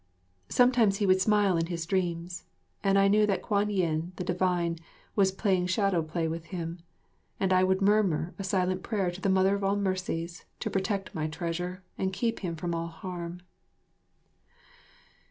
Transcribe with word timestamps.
Sometimes 0.49 0.97
he 0.97 1.05
would 1.05 1.21
smile 1.21 1.57
in 1.57 1.67
his 1.67 1.85
dreams, 1.85 2.45
and 2.83 2.97
I 2.97 3.07
knew 3.07 3.27
that 3.27 3.43
Kwan 3.43 3.69
yin 3.69 4.13
the 4.15 4.23
Divine 4.23 4.79
was 5.15 5.31
playing 5.31 5.67
shadow 5.67 6.01
play 6.01 6.27
with 6.27 6.45
him, 6.45 6.79
and 7.39 7.53
I 7.53 7.63
would 7.63 7.83
murmur 7.83 8.33
a 8.39 8.43
silent 8.43 8.81
prayer 8.81 9.11
to 9.11 9.21
the 9.21 9.29
Mother 9.29 9.53
of 9.53 9.63
all 9.63 9.75
Mercies 9.75 10.43
to 10.59 10.71
protect 10.71 11.13
my 11.13 11.27
treasure 11.27 11.83
and 11.99 12.11
keep 12.11 12.39
him 12.39 12.55
from 12.55 12.73
all 12.73 12.87
harm. 12.87 13.41